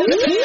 Woo! 0.00 0.36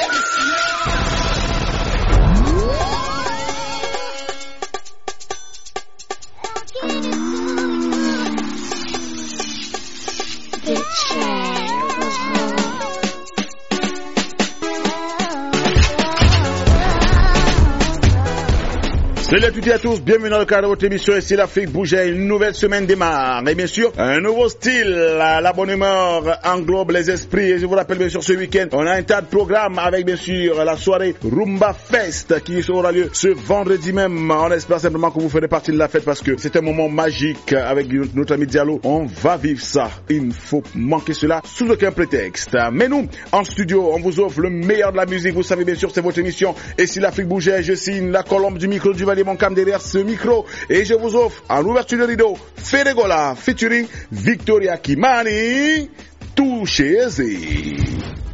Salut 19.36 19.48
à 19.48 19.68
et 19.68 19.74
à 19.74 19.80
tous, 19.80 20.00
bienvenue 20.00 20.30
dans 20.30 20.40
le 20.40 20.46
cadre 20.46 20.62
de 20.62 20.68
votre 20.68 20.86
émission 20.86 21.14
ici 21.14 21.36
l'Afrique 21.36 21.70
bougeait, 21.70 22.08
une 22.08 22.26
nouvelle 22.26 22.56
semaine 22.56 22.86
démarre. 22.86 23.46
Et 23.50 23.54
bien 23.54 23.68
sûr 23.68 23.92
un 23.98 24.22
nouveau 24.22 24.48
style, 24.48 24.88
la 24.88 25.52
bonne 25.52 25.72
humeur 25.72 26.40
englobe 26.46 26.92
les 26.92 27.12
esprits. 27.12 27.52
Et 27.52 27.60
je 27.60 27.66
vous 27.66 27.74
rappelle 27.76 27.98
bien 27.98 28.08
sûr 28.08 28.24
ce 28.24 28.32
week-end 28.32 28.68
on 28.72 28.88
a 28.88 28.94
un 28.94 29.04
tas 29.04 29.20
de 29.20 29.26
programmes 29.26 29.78
avec 29.78 30.06
bien 30.06 30.16
sûr 30.16 30.64
la 30.64 30.78
soirée 30.78 31.16
Rumba 31.22 31.74
Fest 31.74 32.42
qui 32.46 32.64
aura 32.72 32.94
lieu 32.94 33.10
ce 33.12 33.28
vendredi 33.28 33.92
même, 33.92 34.32
on 34.32 34.50
espère 34.52 34.80
simplement 34.80 35.12
que 35.12 35.20
vous 35.20 35.28
ferez 35.28 35.50
partie 35.50 35.74
de 35.74 35.78
la 35.78 35.90
fête 35.90 36.06
parce 36.06 36.22
que 36.22 36.38
c'est 36.38 36.56
un 36.56 36.62
moment 36.62 36.88
magique 36.88 37.52
avec 37.52 37.88
notre 38.14 38.36
ami 38.36 38.48
Diallo, 38.48 38.80
on 38.86 39.04
va 39.04 39.36
vivre 39.36 39.62
ça, 39.62 39.90
il 40.10 40.28
ne 40.28 40.32
faut 40.32 40.64
manquer 40.76 41.14
cela 41.14 41.42
sous 41.44 41.70
aucun 41.70 41.92
prétexte, 41.92 42.56
mais 42.72 42.88
nous 42.88 43.10
en 43.34 43.44
studio 43.44 43.92
on 43.94 44.00
vous 44.00 44.18
offre 44.22 44.40
le 44.40 44.50
meilleur 44.50 44.94
de 44.94 44.98
la 44.98 45.06
musique, 45.06 45.34
vous 45.34 45.44
savez 45.44 45.66
bien 45.66 45.76
sûr 45.76 45.92
c'est 45.94 46.00
votre 46.00 46.20
émission 46.20 46.56
et 46.78 46.88
si 46.88 47.02
l'Afrique 47.02 47.28
bougeait 47.28 47.62
je 47.64 47.74
signe 47.74 48.12
la 48.12 48.24
colombe 48.24 48.58
du 48.58 48.70
micro 48.70 48.94
du 48.94 49.04
Valier 49.04 49.25
mon 49.26 49.36
cam 49.36 49.54
derrière 49.54 49.82
ce 49.82 49.98
micro 49.98 50.46
et 50.70 50.86
je 50.86 50.94
vous 50.94 51.16
offre 51.16 51.44
en 51.50 51.64
ouverture 51.66 51.98
de 52.00 52.04
rideau 52.04 52.38
Feregola 52.56 53.36
featuring 53.36 53.88
Victoria 54.12 54.78
Kimani 54.78 55.90
Touchez-y. 56.36 58.25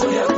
Hallelujah. 0.00 0.29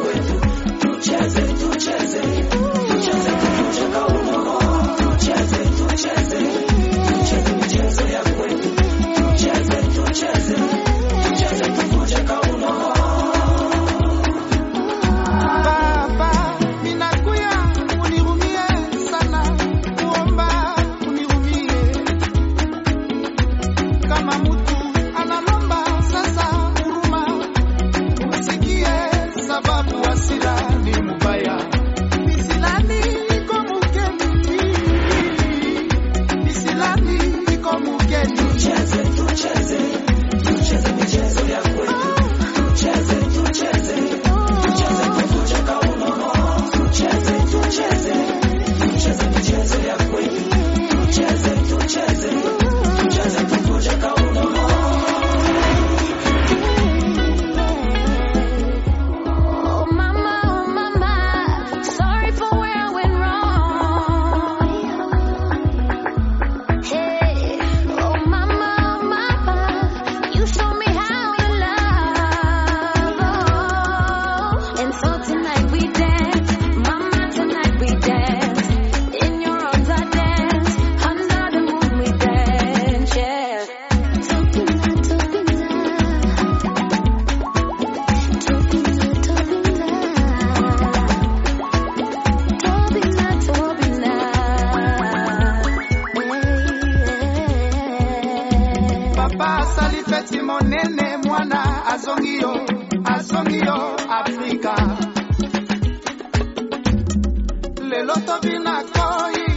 Nothing 108.42 108.66
I 108.66 108.82
not 108.82 108.92
going. 108.92 109.51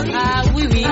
Ah 0.00 0.42
oui, 0.54 0.64
oui. 0.70 0.84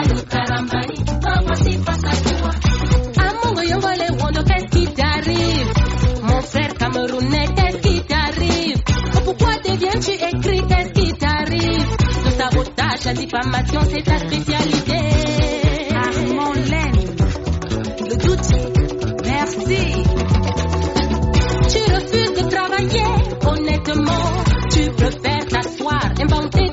Ah 3.18 3.32
mon 3.44 3.52
goyon, 3.54 3.78
volé, 3.78 4.06
wando, 4.20 4.42
qu'est-ce 4.42 4.66
qui 4.76 4.86
t'arrive 4.94 5.72
Mon 6.22 6.40
frère 6.42 6.74
camerounais, 6.74 7.46
qu'est-ce 7.54 7.76
qui 7.78 8.00
t'arrive 8.02 8.82
Pourquoi 9.24 9.54
t'es 9.62 9.76
bien, 9.76 9.92
tu 10.00 10.10
écris, 10.10 10.62
qu'est-ce 10.68 10.92
qui 10.92 11.12
t'arrive 11.12 11.86
Le 12.24 12.30
sabotage, 12.32 13.04
la 13.04 13.14
diffamation, 13.14 13.80
c'est 13.90 14.02
ta 14.02 14.18
spécialité. 14.18 14.98
Ah 15.94 16.10
mon 16.34 16.52
laine, 16.52 17.16
le 18.08 18.16
doute, 18.16 18.50
merci. 19.24 20.02
Tu 21.68 21.78
refuses 21.92 22.34
de 22.42 22.48
travailler 22.50 23.06
honnêtement, 23.46 24.32
tu 24.70 24.90
préfères 24.90 25.46
t'asseoir, 25.46 26.04
inventer. 26.20 26.65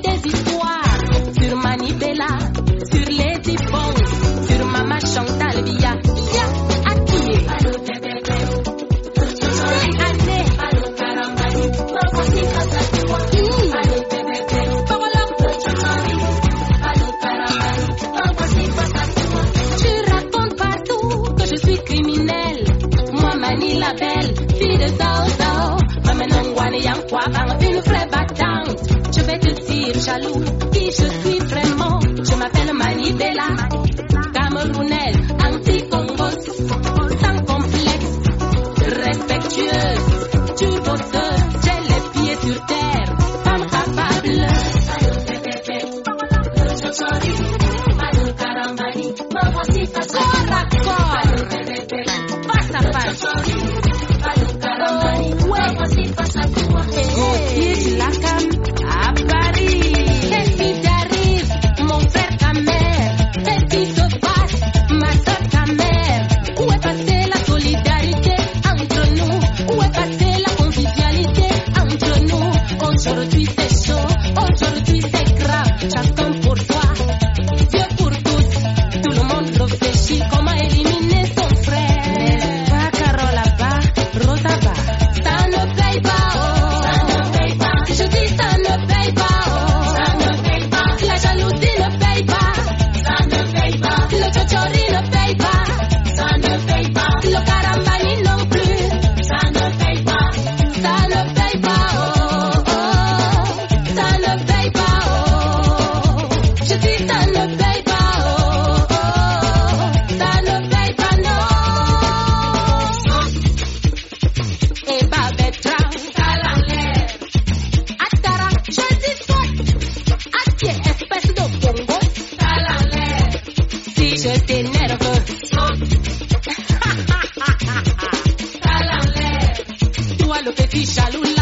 lo 130.44 130.54
que 130.54 130.68
quilla 130.68 131.10
Luli. 131.12 131.33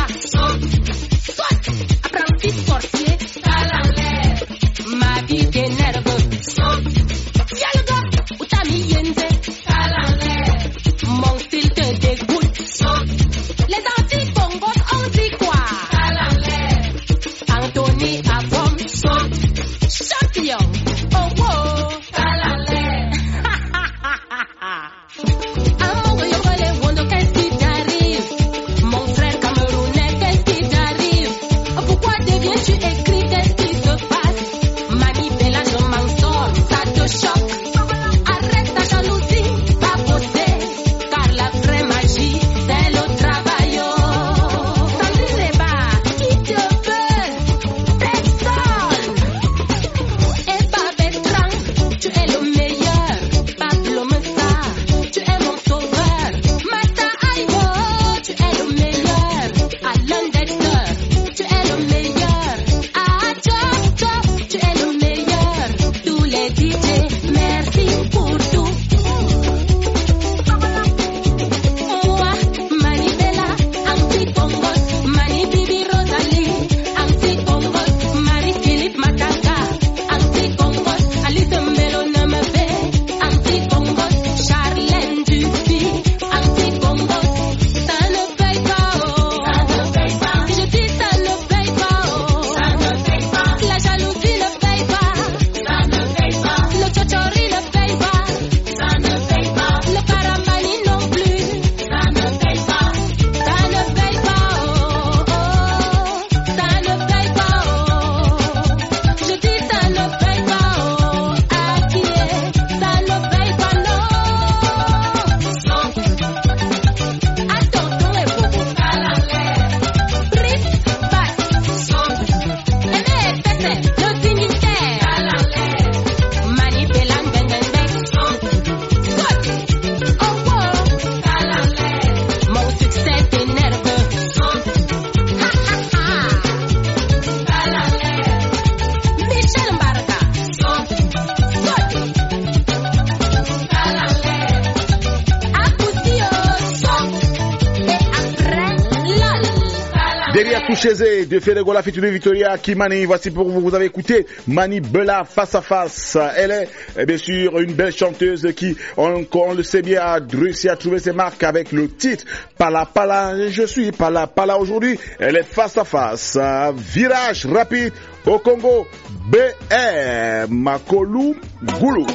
de 151.31 151.39
Fedego, 151.39 151.71
la 151.71 151.81
future 151.81 152.03
de 152.03 152.09
Victoria 152.09 152.57
Kimani. 152.57 153.05
Voici 153.05 153.31
pour 153.31 153.49
vous, 153.49 153.61
vous 153.61 153.73
avez 153.73 153.85
écouté 153.85 154.25
Mani 154.47 154.81
Bella 154.81 155.23
face 155.23 155.55
à 155.55 155.61
face. 155.61 156.17
Elle 156.35 156.51
est 156.51 156.67
eh 156.99 157.05
bien 157.05 157.17
sûr 157.17 157.57
une 157.59 157.71
belle 157.71 157.95
chanteuse 157.95 158.51
qui, 158.53 158.75
on, 158.97 159.25
on 159.33 159.53
le 159.53 159.63
sait 159.63 159.81
bien, 159.81 160.01
a 160.01 160.19
réussi 160.19 160.67
à 160.67 160.75
trouver 160.75 160.99
ses 160.99 161.13
marques 161.13 161.43
avec 161.43 161.71
le 161.71 161.87
titre 161.87 162.25
Pala 162.57 162.85
Pala, 162.85 163.47
je 163.49 163.63
suis 163.63 163.93
Pala 163.93 164.27
Pala 164.27 164.57
aujourd'hui. 164.57 164.99
Elle 165.19 165.37
est 165.37 165.43
face 165.43 165.77
à 165.77 165.85
face. 165.85 166.37
Virage 166.75 167.45
rapide 167.45 167.93
au 168.25 168.37
Congo. 168.39 168.85
BR 169.29 170.49
Makolu 170.49 171.35
Goulou. 171.79 172.05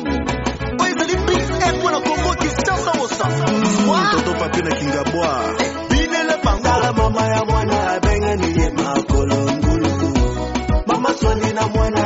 enamora 11.56 12.05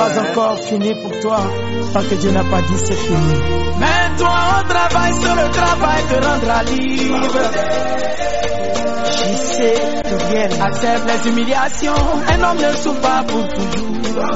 pas 0.00 0.18
encore 0.18 0.58
fini 0.60 0.94
pour 0.94 1.12
toi. 1.20 1.40
Tant 1.92 2.02
que 2.02 2.14
Dieu 2.14 2.30
n'a 2.30 2.44
pas 2.44 2.62
dit 2.62 2.78
c'est 2.84 2.94
fini. 2.94 3.34
Mets-toi 3.78 4.38
au 4.56 4.62
travail, 4.68 5.12
sur 5.12 5.34
le 5.40 5.46
travail 5.58 6.02
te 6.08 6.16
rendra 6.26 6.62
libre. 6.64 7.42
J'y 9.16 9.36
sais 9.36 9.80
que 10.08 10.16
rien 10.32 10.48
accepte 10.66 11.04
les 11.10 11.30
humiliations. 11.30 12.04
Un 12.32 12.42
homme 12.42 12.58
ne 12.66 12.72
souffre 12.76 13.00
pas 13.00 13.22
pour 13.28 13.46
toujours. 13.48 14.34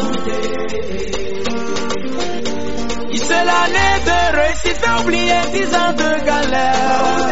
C'est 3.26 3.44
l'année 3.50 3.94
de 4.04 4.18
réussite, 4.36 4.78
t'as 4.82 5.00
oublié 5.00 5.34
dix 5.50 5.74
ans 5.74 5.94
de 5.96 6.10
galère. 6.26 7.24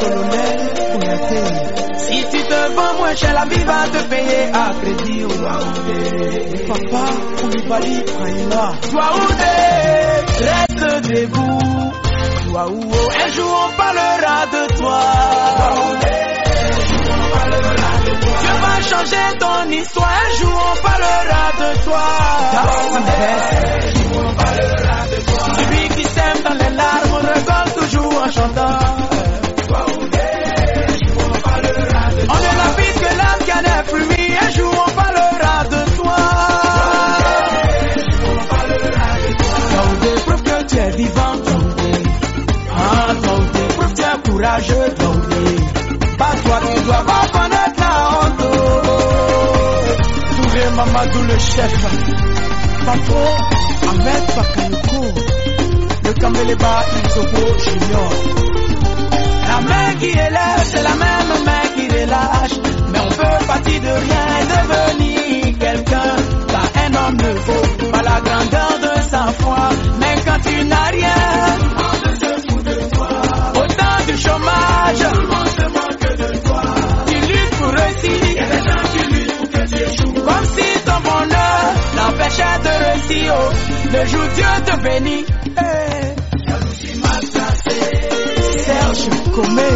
Colonel 0.00 1.73
Ici 2.14 2.40
devant 2.48 2.94
moi, 2.98 3.12
j'ai 3.14 3.32
la 3.32 3.44
vie 3.44 3.64
va 3.64 3.88
te 3.92 4.00
payer 4.08 4.44
à 4.52 4.70
crédit 4.80 5.24
ou 5.24 5.46
à 5.46 5.56
outé. 5.66 6.64
Papa, 6.68 7.04
Koulibaly, 7.40 7.96
Prima. 8.04 8.72
Toi 8.90 9.06
outé, 9.16 9.54
reste 10.44 11.08
debout. 11.08 11.92
Toi 12.46 12.62
un 12.66 13.28
jour 13.32 13.52
on 13.66 13.76
parlera 13.76 14.46
de 14.46 14.62
toi. 14.76 15.00
Toi 15.56 15.66
un 15.66 16.80
jour 16.86 17.04
on 17.10 17.36
parlera 17.36 17.92
de 18.06 18.12
toi. 18.20 18.34
Dieu 18.40 18.54
va 18.62 18.74
changer 18.90 19.26
ton 19.40 19.70
histoire, 19.72 20.12
un 20.24 20.36
jour 20.40 20.58
on 20.70 20.82
parlera 20.86 21.44
de 21.62 21.82
toi. 21.84 22.04
Toi 22.52 22.62
un 22.62 23.90
jour 23.90 24.22
on 24.24 24.34
parlera 24.34 24.98
de 25.10 25.18
toi. 25.26 25.42
Celui 25.56 25.88
qui 25.88 26.04
sème 26.04 26.42
dans 26.44 26.58
les 26.64 26.74
larmes, 26.76 27.14
recolle 27.14 27.70
toujours 27.82 28.22
en 28.22 28.30
chantant. 28.30 29.13
Daoudé. 44.98 45.56
Pas 46.18 46.34
toi 46.44 46.60
qui 46.60 46.80
dois 46.82 47.04
pas 47.04 47.26
connaître 47.32 47.80
la 47.80 47.94
honte. 48.10 48.44
Touré 50.36 50.70
Mamadou 50.76 51.22
le 51.22 51.38
chef. 51.38 51.74
Patron, 52.84 53.30
Ahmed 53.88 54.24
Bakayoko. 54.36 55.00
Le 56.04 56.12
Isobo 57.08 57.58
Junior. 57.58 58.63
La 59.54 59.60
main 59.60 59.94
qui 60.00 60.06
élève, 60.06 60.64
c'est 60.64 60.82
la 60.82 60.96
même 60.96 61.44
main 61.46 61.66
qui 61.76 61.86
relâche. 61.86 62.58
Mais 62.90 62.98
on 62.98 63.08
peut 63.08 63.46
partir 63.46 63.80
de 63.80 63.92
rien 64.04 64.26
et 64.40 64.46
devenir 64.54 65.58
quelqu'un. 65.60 66.16
Car 66.48 66.66
un 66.84 66.94
homme 66.96 67.16
ne 67.18 67.32
vaut 67.46 67.90
pas 67.92 68.02
la 68.02 68.20
grandeur 68.20 68.72
de 68.82 69.00
sa 69.02 69.22
foi. 69.38 69.68
Mais 70.00 70.16
quand 70.26 70.40
tu 70.42 70.64
n'as 70.64 70.90
rien, 70.90 71.22
au 73.54 73.66
temps 73.78 74.02
du 74.08 74.16
chômage, 74.18 75.04
tu 77.06 77.14
luttes 77.14 77.54
pour 77.60 77.70
réussir. 77.80 78.20
Comme 80.26 80.46
si 80.56 80.68
ton 80.84 81.00
bonheur 81.08 81.64
l'empêchait 81.96 82.58
de 82.64 82.72
réussir. 82.84 83.34
Le 83.92 84.06
jour 84.06 84.26
Dieu 84.34 84.52
te 84.66 84.74
bénit. 84.82 85.24
Serge 89.04 89.30
Comé. 89.32 89.70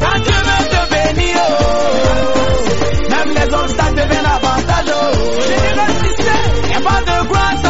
Quand 0.00 0.18
Dieu 0.24 0.38
veut 0.46 0.64
te 0.68 0.80
bénir, 0.90 1.38
oh, 1.48 3.10
même 3.10 3.30
les 3.34 3.54
obstacles 3.54 3.94
deviennent 3.94 4.26
avantage. 4.26 4.88
Oh. 4.88 4.96
Générosité, 5.48 6.36
y 6.68 6.74
a 6.74 6.80
pas 6.80 7.00
de 7.00 7.28
quoi 7.28 7.67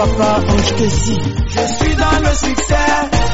Papa, 0.00 0.40
ange 0.48 0.72
je 1.46 1.84
suis 1.84 1.94
dans 1.94 2.18
le 2.26 2.34
succès, 2.34 2.88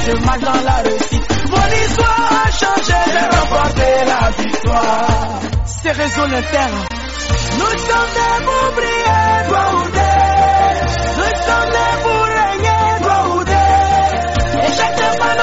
je 0.05 0.12
marche 0.24 0.40
dans 0.40 0.62
la 0.64 0.76
réussite. 0.83 1.24
Mon 1.48 1.68
histoire 1.85 2.33
a 2.44 2.50
changé, 2.50 2.98
j'ai 3.12 3.26
remporté 3.38 3.88
la 4.05 4.31
victoire. 4.33 5.40
C'est 5.64 5.92
réseau 5.92 6.26
l'interne. 6.26 6.79
Nous 7.52 7.79
sommes 7.87 8.12
des 8.16 8.37
pour 8.46 8.66
briller, 8.74 9.46
des. 9.94 10.14
Nous 11.18 11.35
sommes 11.46 11.70
des 11.76 11.94
pour 12.02 12.24
régner, 12.35 12.85
des. 13.44 14.66
Et 14.66 14.72
chacun 14.76 15.12
pas 15.18 15.35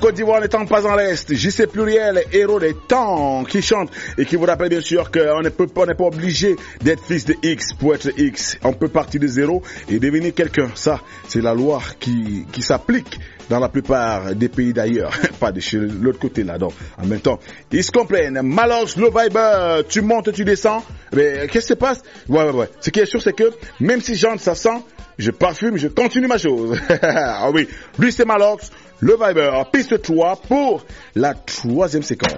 Côte 0.00 0.14
d'Ivoire 0.14 0.40
n'étant 0.40 0.64
pas 0.64 0.86
en 0.86 0.96
l'Est, 0.96 1.34
JC 1.34 1.66
Pluriel, 1.66 2.24
héros 2.32 2.58
des 2.58 2.74
temps, 2.88 3.44
qui 3.44 3.60
chante 3.60 3.90
et 4.16 4.24
qui 4.24 4.36
vous 4.36 4.46
rappelle 4.46 4.70
bien 4.70 4.80
sûr 4.80 5.10
qu'on 5.10 5.42
ne 5.42 5.50
peut 5.50 5.66
pas, 5.66 5.84
n'est 5.84 5.94
pas 5.94 6.04
obligé 6.04 6.56
d'être 6.80 7.04
fils 7.04 7.26
de 7.26 7.36
X 7.42 7.74
pour 7.74 7.94
être 7.94 8.08
X. 8.16 8.58
On 8.62 8.72
peut 8.72 8.88
partir 8.88 9.20
de 9.20 9.26
zéro 9.26 9.62
et 9.90 9.98
devenir 9.98 10.32
quelqu'un. 10.32 10.70
Ça, 10.74 11.02
c'est 11.28 11.42
la 11.42 11.52
loi 11.52 11.82
qui, 11.98 12.46
qui 12.50 12.62
s'applique 12.62 13.20
dans 13.50 13.58
la 13.58 13.68
plupart 13.68 14.34
des 14.34 14.48
pays 14.48 14.72
d'ailleurs. 14.72 15.12
pas 15.38 15.52
de 15.52 15.60
chez 15.60 15.76
l'autre 15.76 16.18
côté 16.18 16.44
là, 16.44 16.56
donc. 16.56 16.72
En 16.96 17.04
même 17.04 17.20
temps, 17.20 17.38
ils 17.70 17.84
se 17.84 17.90
complaignent. 17.90 18.40
Malance, 18.40 18.96
le 18.96 19.82
tu 19.82 20.00
montes, 20.00 20.32
tu 20.32 20.46
descends. 20.46 20.82
Mais 21.12 21.46
qu'est-ce 21.50 21.66
qui 21.66 21.72
se 21.72 21.74
passe? 21.74 22.02
Ouais, 22.26 22.44
ouais, 22.44 22.52
ouais. 22.52 22.70
Ce 22.80 22.88
qui 22.88 23.00
est 23.00 23.06
sûr, 23.06 23.20
c'est 23.20 23.34
que 23.34 23.52
même 23.80 24.00
si 24.00 24.14
j'entre, 24.14 24.40
ça 24.40 24.54
sent, 24.54 24.82
je 25.20 25.30
parfume, 25.30 25.76
je 25.76 25.88
continue 25.88 26.26
ma 26.26 26.38
chose. 26.38 26.78
ah 27.02 27.50
oui, 27.52 27.68
lui 27.98 28.12
c'est 28.12 28.24
Malox, 28.24 28.70
le 29.00 29.16
Viber, 29.20 29.50
piste 29.72 30.00
3 30.00 30.36
pour 30.36 30.84
la 31.14 31.34
troisième 31.34 32.02
séquence. 32.02 32.32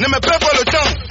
Let 0.00 0.08
me 0.08 0.18
pray 0.22 0.38
for 0.38 0.56
the 0.56 0.64
temps. 0.64 1.09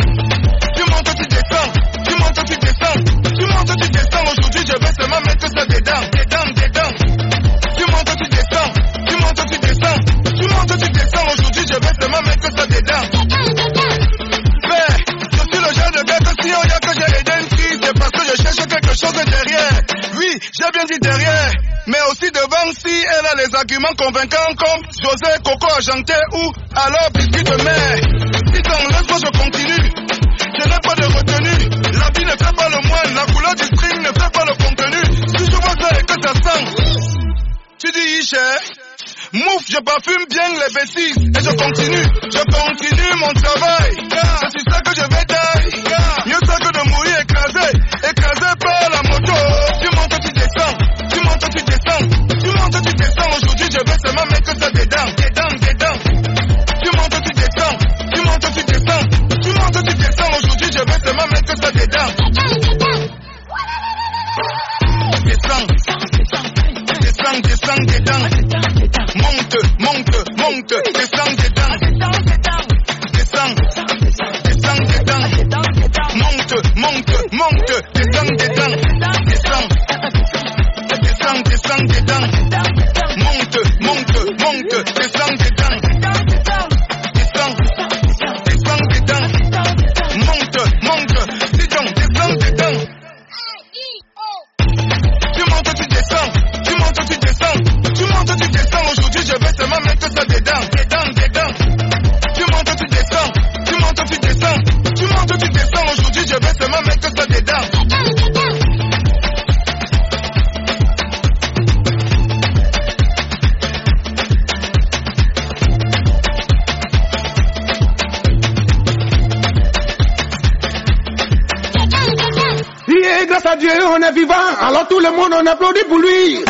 vivant, 124.12 124.34
alors 124.62 124.88
tout 124.88 125.00
le 125.00 125.12
monde 125.12 125.34
en 125.34 125.46
applaudit 125.46 125.84
pour 125.88 126.00
lui. 126.00 126.44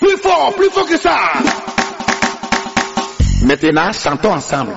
Plus 0.00 0.16
fort, 0.18 0.52
plus 0.56 0.70
fort 0.70 0.86
que 0.86 0.96
ça. 0.98 1.16
Maintenant, 3.44 3.92
chantons 3.92 4.32
ensemble. 4.32 4.76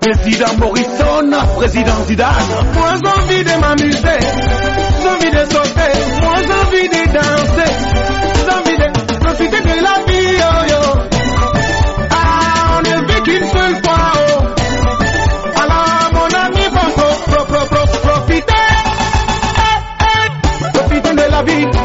Président 0.00 0.54
Morrison, 0.58 1.30
président 1.56 2.04
Zidane. 2.06 2.34
Moi 2.74 2.94
j'ai 3.02 3.10
envie 3.10 3.44
de 3.44 3.60
m'amuser, 3.60 4.18
j'ai 5.02 5.08
envie 5.08 5.30
de 5.30 5.52
sauter, 5.52 5.92
moi 6.22 6.34
j'ai 6.46 6.52
envie 6.52 6.88
de 6.88 7.12
danser, 7.12 7.72
j'ai 8.36 8.54
envie 8.54 8.78
de 8.78 9.18
profiter 9.18 9.60
de 9.60 9.82
la 9.82 10.07
nella 21.28 21.42
vita, 21.42 21.80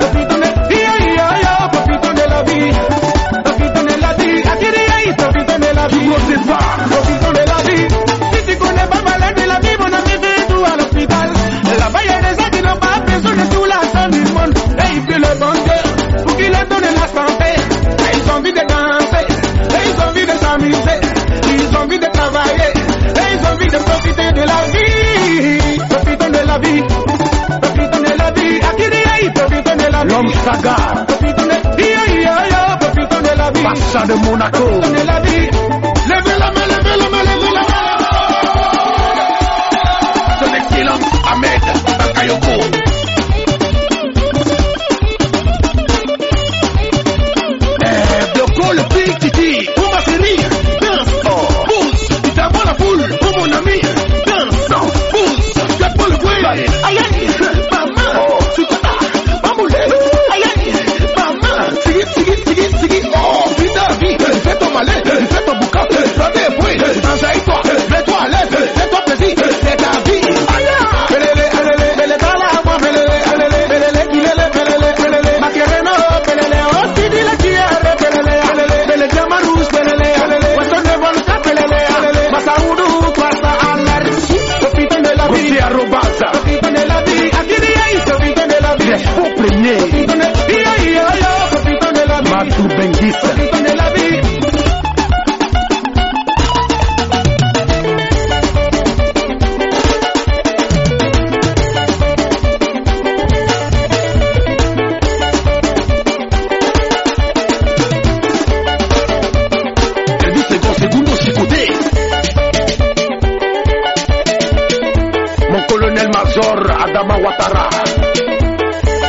ho 0.00 0.10
vinto 0.10 0.35
Sagar. 30.46 31.06
Profitez 32.78 33.20
de 33.20 33.36
la 33.36 33.50
vie. 33.50 33.62
Passa 33.64 34.06
de 34.06 34.14
Monaco. 34.14 34.64
Profitez 34.64 35.00
de 35.00 35.06
la 35.06 35.20
vie. 35.20 35.65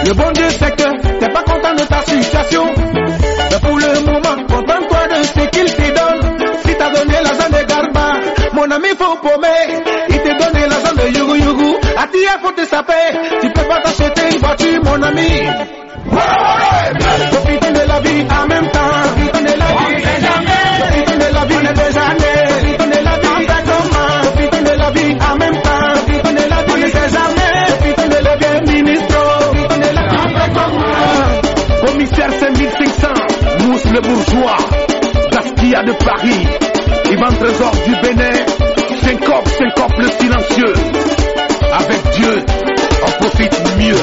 Le 0.07 0.13
bon 0.13 0.31
Dieu 0.31 0.49
sait 0.51 0.71
que 0.71 1.19
t'es 1.19 1.29
pas 1.33 1.43
content 1.43 1.73
de 1.73 1.83
ta 1.83 2.01
situation. 2.01 2.63
Mais 2.73 3.59
pour 3.59 3.77
le 3.77 3.99
moment, 4.05 4.41
contente-toi 4.47 5.07
de 5.09 5.23
ce 5.23 5.33
qu'il 5.49 5.65
te 5.65 5.87
donne. 5.99 6.47
Si 6.65 6.75
t'as 6.77 6.91
donné 6.93 7.11
l'argent 7.11 7.49
de 7.49 7.65
Garba, 7.67 8.13
mon 8.53 8.71
ami 8.71 8.87
Fopomé, 8.97 9.83
il 10.07 10.17
t'a 10.21 10.33
donné 10.35 10.65
l'argent 10.69 10.93
de 10.95 11.07
Yugu 11.11 11.39
Yugu. 11.43 11.75
A 11.97 12.07
faut 12.39 12.51
te 12.51 12.65
profite 43.37 43.77
mieux. 43.77 43.95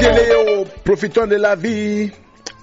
Léo, 0.00 0.64
profitons 0.84 1.26
de 1.26 1.36
la 1.36 1.54
vie. 1.54 2.10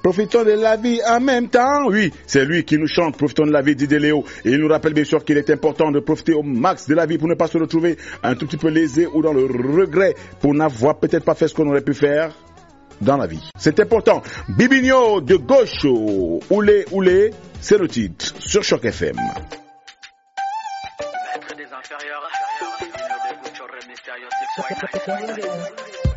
Profitons 0.02 0.44
de 0.44 0.52
la 0.52 0.76
vie 0.78 1.00
en 1.08 1.20
même 1.20 1.48
temps. 1.50 1.86
Oui, 1.88 2.12
c'est 2.26 2.44
lui 2.44 2.66
qui 2.66 2.78
nous 2.78 2.88
chante 2.88 3.16
Profitons 3.18 3.46
de 3.46 3.52
la 3.52 3.62
vie, 3.62 3.76
Didier 3.76 4.00
Léo. 4.00 4.26
Et 4.44 4.50
il 4.52 4.58
nous 4.58 4.68
rappelle 4.68 4.94
bien 4.94 5.04
sûr 5.04 5.24
qu'il 5.24 5.38
est 5.38 5.50
important 5.52 5.92
de 5.92 6.00
profiter 6.00 6.34
au 6.34 6.42
max 6.42 6.88
de 6.88 6.96
la 6.96 7.06
vie 7.06 7.18
pour 7.20 7.28
ne 7.28 7.36
pas 7.36 7.48
se 7.48 7.58
retrouver 7.58 7.98
un 8.24 8.34
tout 8.36 8.48
petit 8.48 8.58
peu 8.58 8.70
lésé 8.70 9.06
ou 9.06 9.22
dans 9.22 9.34
le 9.34 9.46
regret 9.46 10.16
pour 10.42 10.56
n'avoir 10.56 10.98
peut-être 10.98 11.24
pas 11.24 11.36
fait 11.36 11.48
ce 11.48 11.54
qu'on 11.54 11.70
aurait 11.70 11.82
pu 11.82 11.94
faire 11.94 12.34
dans 13.00 13.18
la 13.18 13.28
vie. 13.28 13.48
C'est 13.58 13.80
important. 13.80 14.24
Bibigno 14.50 15.22
de 15.22 15.36
gauche, 15.36 15.86
Oulé 16.50 16.86
Oulé, 16.92 17.30
c'est 17.62 17.78
le 17.78 17.88
titre 17.88 18.34
sur 18.40 18.64
Choc 18.64 18.84
FM. 18.86 19.16
Maître 19.16 19.64
des 21.56 21.66
inférieurs, 21.66 22.23
Bibigno 24.56 26.13